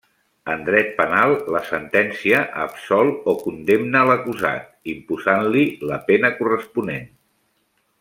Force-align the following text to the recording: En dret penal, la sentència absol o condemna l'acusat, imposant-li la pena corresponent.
En 0.51 0.61
dret 0.69 0.87
penal, 1.01 1.33
la 1.55 1.61
sentència 1.67 2.39
absol 2.63 3.13
o 3.33 3.37
condemna 3.43 4.03
l'acusat, 4.13 4.69
imposant-li 4.97 5.67
la 5.93 6.05
pena 6.13 6.37
corresponent. 6.43 7.11